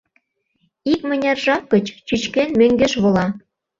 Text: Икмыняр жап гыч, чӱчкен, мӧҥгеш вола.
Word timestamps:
Икмыняр 0.91 1.37
жап 1.45 1.63
гыч, 1.73 1.85
чӱчкен, 2.07 2.49
мӧҥгеш 2.59 2.93
вола. 3.01 3.25